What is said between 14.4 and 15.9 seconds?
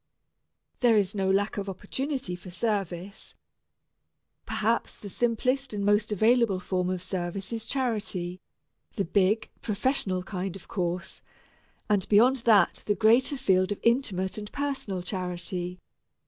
personal charity.